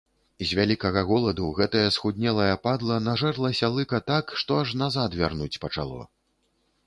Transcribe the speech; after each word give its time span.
З 0.49 0.57
вялікага 0.59 1.01
голаду 1.09 1.49
гэтая 1.59 1.83
схуднелая 1.97 2.55
падла 2.65 2.95
нажэрлася 3.09 3.69
лыка 3.75 3.99
так, 4.11 4.25
што 4.45 4.57
аж 4.65 4.69
назад 4.83 5.19
вярнуць 5.23 5.53
пачало. 5.67 6.01